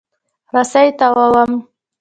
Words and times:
رسۍ 0.55 0.87
تاووم. 0.99 1.51